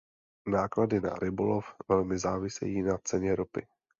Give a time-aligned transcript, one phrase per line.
[0.47, 3.67] Náklady na rybolov velmi závisejí na ceně ropy.